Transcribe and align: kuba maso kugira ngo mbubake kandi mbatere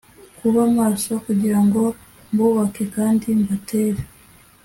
kuba 0.39 0.61
maso 0.77 1.11
kugira 1.25 1.59
ngo 1.65 1.81
mbubake 2.31 2.83
kandi 2.95 3.27
mbatere 3.41 4.01